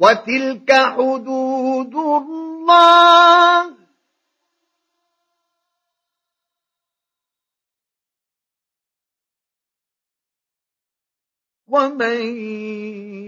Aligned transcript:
وتلك 0.00 0.72
حدود 0.72 1.94
الله 1.94 3.75
ومن 11.76 12.20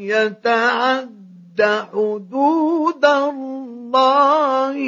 يتعد 0.09 1.61
حدود 1.93 3.05
الله 3.05 4.79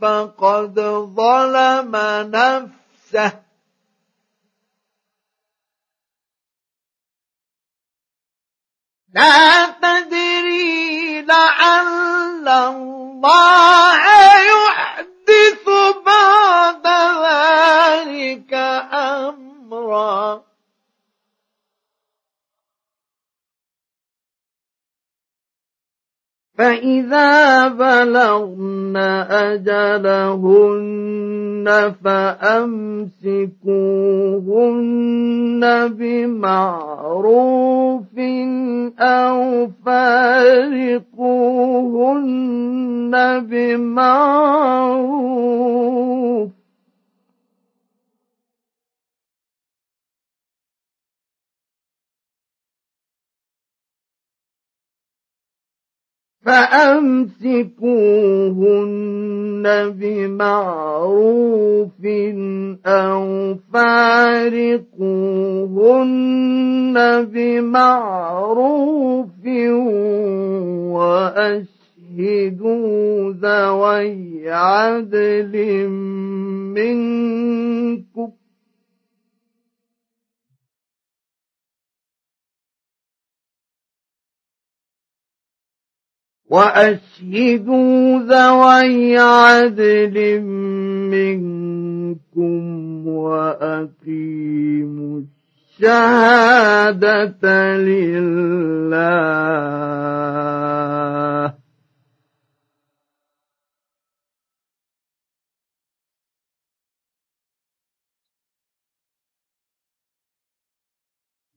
فقد 0.00 0.74
ظلم 1.16 1.92
نفسه. 2.34 3.32
لا 9.14 9.66
تدري 9.66 11.22
لعل 11.22 12.48
الله 12.48 14.02
يحدث 14.52 15.66
بعد 16.06 16.86
ذلك 17.26 18.54
أمرا. 18.94 20.49
فإذا 26.60 27.68
بلغن 27.68 28.96
أجلهن 29.30 30.84
فأمسكوهن 32.04 33.22
بمعروف 35.98 36.98
أو 39.00 39.68
فارقوهن 39.86 41.20
بمعروف 43.50 44.90
فأمسكوهن 56.50 57.94
بمعروف 60.00 62.00
أو 62.86 63.54
فارقوهن 63.72 64.96
بمعروف 67.34 69.28
وأشهدوا 72.18 73.32
ذوي 73.32 74.50
عدل 74.50 75.54
منكم 76.74 78.30
وأشهدوا 86.50 88.18
ذوي 88.18 89.18
عدل 89.18 90.40
منكم 91.14 92.62
وأقيموا 93.08 94.40
الشهادة 95.80 97.76
لله. 97.76 99.20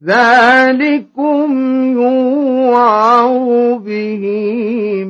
ذلكم 0.04 1.54
به 1.96 2.43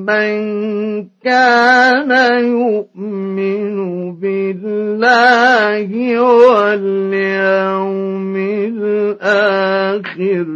من 0.06 1.08
كان 1.24 2.12
يؤمن 2.44 3.76
بالله 4.20 6.20
واليوم 6.20 8.36
الآخر 8.68 10.48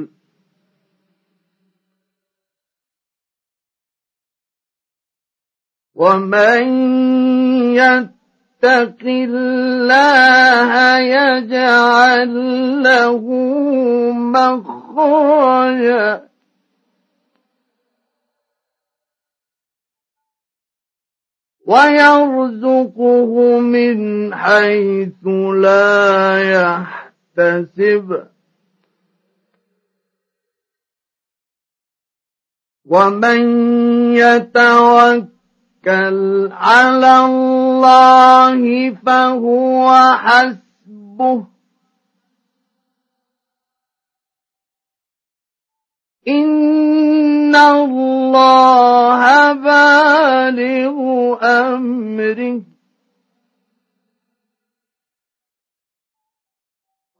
ومن 5.96 6.64
يتق 7.76 9.02
الله 9.06 10.98
يجعل 11.00 12.34
له 12.84 13.22
مخرجا 14.14 16.27
ويرزقه 21.68 23.60
من 23.60 23.98
حيث 24.36 25.28
لا 25.62 26.40
يحتسب. 26.52 28.28
ومن 32.86 33.40
يتوكل 34.16 35.38
توكل 35.88 36.52
على 36.52 37.26
الله 37.26 38.92
فهو 39.06 40.16
حسبه. 40.18 41.46
إن 46.28 47.56
الله 47.56 49.22
بالغ 50.52 51.38
أمره 51.44 52.62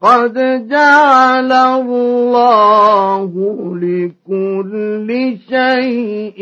قد 0.02 0.68
جعل 0.70 1.52
الله 1.52 3.32
لكل 3.76 5.38
شيء 5.50 6.40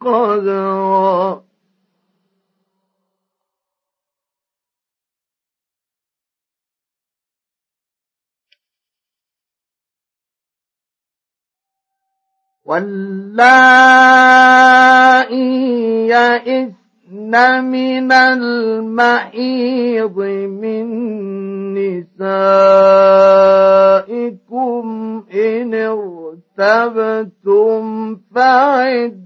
قدرا. 0.00 1.45
واللائي 12.66 14.56
يئسن 16.08 17.64
من 17.64 18.12
المحيض 18.12 20.18
من 20.62 20.86
نسائكم 21.74 22.46
إن 25.34 25.74
ارتبتم 26.58 27.82
فعدتهن 28.34 29.16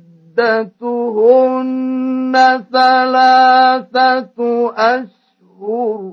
ثلاثة 2.72 4.38
أشهر 4.76 6.12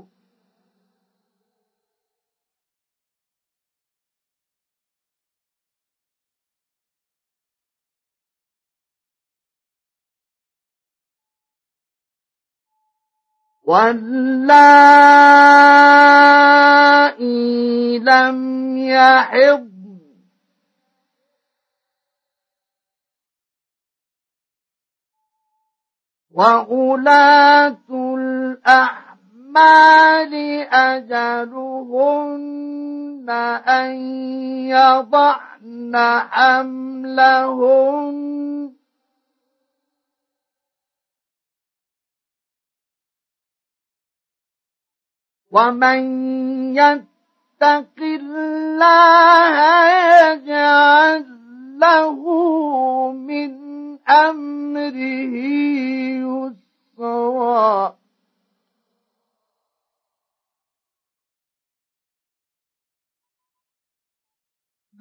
واللائي 16.98 17.98
لم 17.98 18.38
يحض 18.78 19.68
وأولاة 26.32 27.76
الأحمال 28.16 29.14
أجلهن 30.72 32.36
أن 33.68 33.90
يضعن 34.68 35.96
حملهن 36.30 37.88
ومن 45.50 46.00
يتق 46.76 47.98
الله 48.00 49.54
يجعل 50.28 51.24
له 51.78 52.20
من 53.12 53.50
أمره 54.08 55.34
يسرا. 56.98 57.98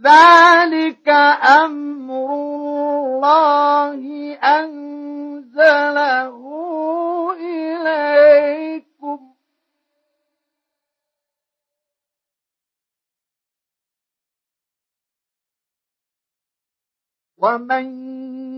ذلك 0.03 1.09
أمر 1.43 2.29
الله 2.33 4.01
أنزله 4.43 5.57
إليكم 7.35 8.76
ومن 17.37 17.85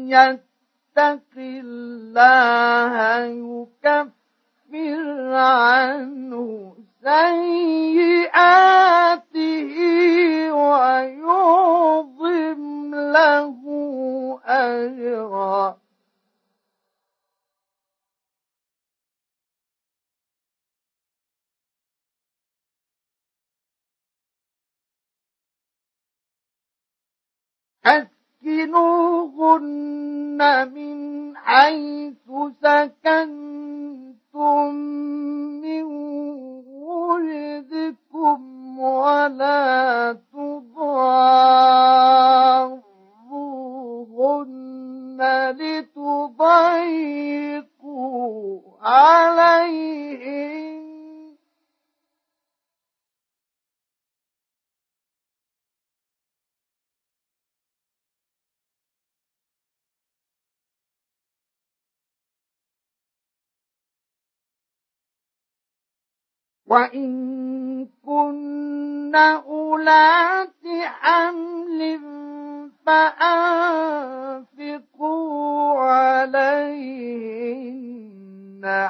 يتق 0.10 1.34
الله 1.38 3.26
يكفر 3.26 5.34
عنه 5.34 6.76
سيئاته 7.04 8.40
ويعظم 10.54 12.62
له 12.96 13.60
أجرا. 14.46 15.80
أسكنوهن 28.44 30.40
من 30.74 31.38
حيث 31.38 32.16
سكنتم 32.64 34.74
من 35.62 35.84
وجدكم 36.88 38.40
ولا 38.80 40.18
تضاروهن 40.34 40.70
لتضيقوا 45.60 47.00
عليهن 48.82 50.59
وإن 66.70 67.88
كن 68.06 69.16
أولات 69.16 70.66
حمل 70.84 72.00
فأنفقوا 72.86 74.20
عليهن 75.80 76.90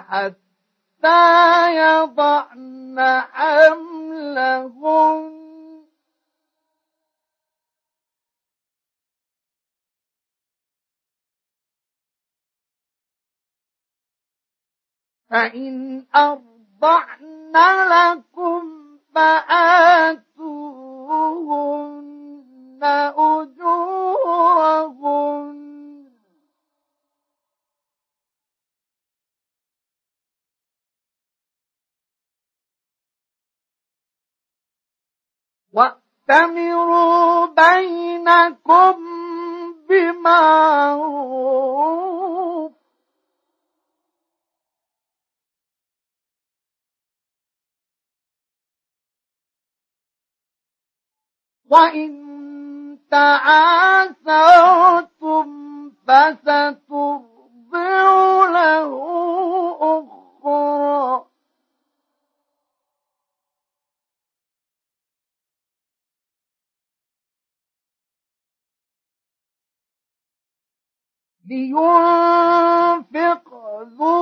حتى 0.10 1.76
يضعن 1.76 3.00
حملهن 3.32 5.00
فإن 15.30 16.06
أرضعن 16.16 17.39
لكم 17.55 18.63
فآتوهن 19.15 20.45
أجورهن 23.17 24.45
وأتمروا 35.73 37.47
بينكم 37.47 38.97
بمعروف 39.89 41.45
وإن 51.70 52.10
تعاثرتم 53.12 54.30
فسترضع 56.08 57.30
له 58.50 58.92
أخرى 59.82 61.26
لينفق 72.20 73.48
ذو 73.98 74.19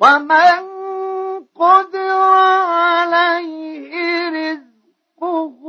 ومن 0.00 0.60
قدر 1.54 2.10
عليه 3.00 3.92
رزقه 4.28 5.60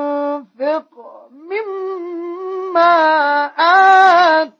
فلينفق 0.00 0.90
مما 1.32 2.94
آتاه 4.42 4.59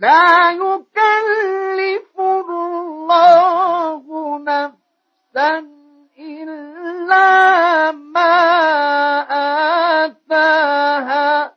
لا 0.00 0.50
يكلف 0.50 2.20
الله 2.20 4.04
نفسا 4.38 5.58
إلا 6.18 7.90
ما 7.92 8.40
آتاها. 10.04 11.54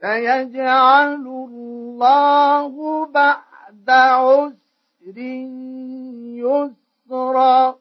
سيجعل 0.00 1.14
الله 1.26 3.06
بعد 3.06 3.90
عسر 3.90 4.63
يسرا. 6.38 7.78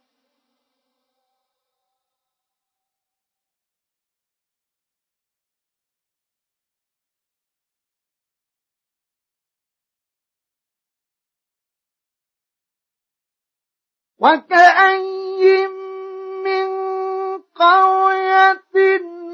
وكأي 14.19 15.67
من 16.45 16.67
قرية 17.55 18.59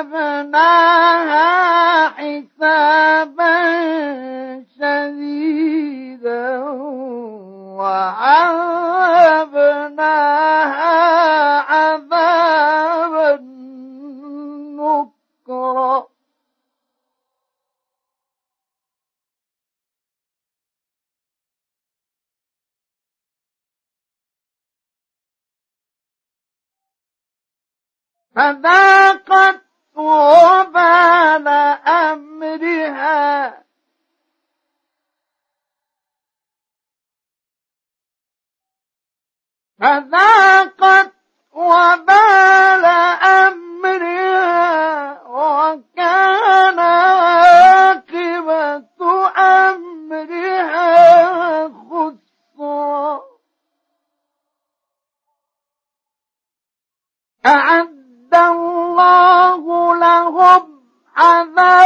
حسابا 2.09 3.54
وعذبناها 9.55 10.25
عذابا 11.61 13.39
نكرا. 14.77 16.07
فذاقت 28.35 29.61
وبال 29.95 31.47
أمرها 31.87 32.34
فذاقت 39.85 41.11
وبال 41.53 42.85
أمرها 43.45 45.21
وكان 45.27 46.79
عاقبة 46.79 48.49
أمرها 49.37 50.87
خسرا 51.67 53.21
أعد 57.45 58.33
الله 58.33 59.95
لهم 59.95 60.81
عذابا 61.17 61.84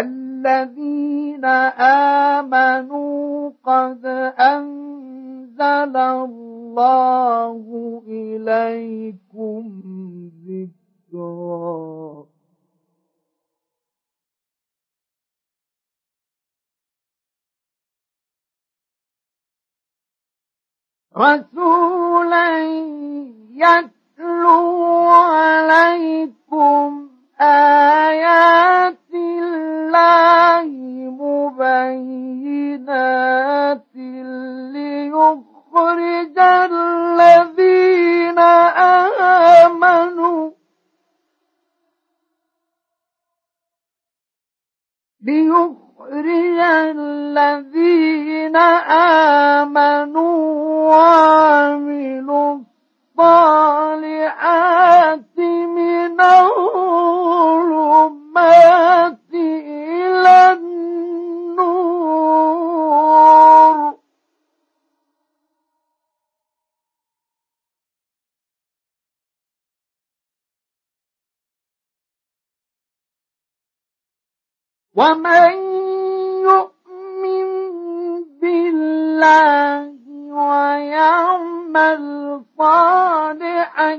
الذين 0.00 1.44
آمنوا 2.44 3.50
قد 3.64 4.06
أنزل 4.38 5.96
الله 5.96 7.62
إليكم 8.08 9.62
ذكرا. 10.48 12.26
رسولا 21.16 22.58
يتلو 23.50 25.08
عليكم 25.08 27.08
آيات 27.40 28.98
الله 29.14 29.65
ما 29.96 30.25
ومن 74.96 75.52
يؤمن 76.48 77.48
بالله 78.40 79.92
ويعمل 80.32 82.02
صالحا 82.58 83.92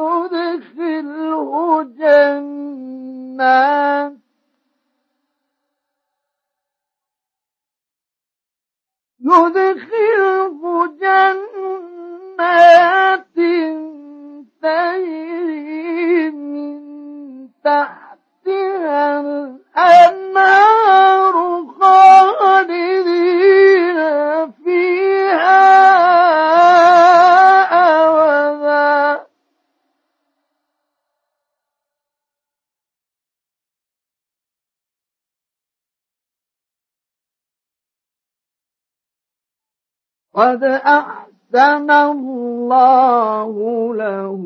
يدخله 0.00 1.82
جنات. 1.98 3.10
يدخله 9.20 10.59
قد 40.34 40.64
أحسن 40.64 41.90
الله 41.90 43.52
له 43.94 44.42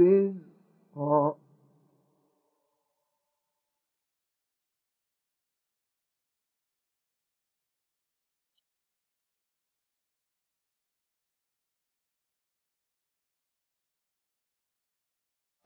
رزقا. 0.00 1.45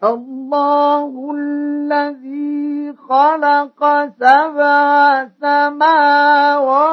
الله 0.04 1.32
الذي 1.36 2.92
خلق 2.92 3.80
سبع 4.20 5.28
سماوات 5.40 6.88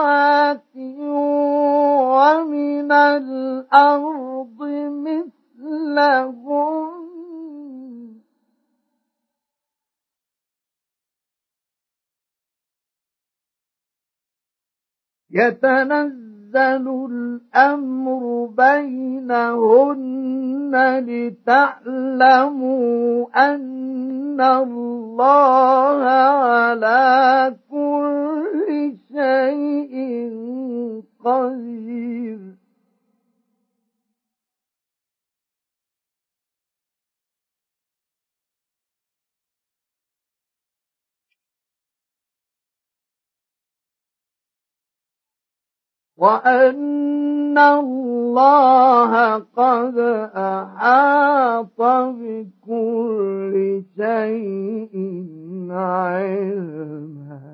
ومن 2.15 2.91
الأرض 2.91 4.59
مثلهم. 5.07 6.87
يتنزل 15.31 16.26
يتنزل 16.57 17.05
الأمر 17.11 18.49
بينهن 18.57 19.93
لتعلموا 21.47 22.65
أن 23.35 24.41
الله 24.41 26.03
على 26.03 27.55
كل 27.71 28.93
شيء 29.13 30.31
قدير 31.25 32.39
وأن 46.17 47.57
الله 47.57 49.35
قد 49.57 49.97
أحاط 50.35 51.81
بكل 52.19 53.53
شيء 53.97 54.95
علما 55.71 57.46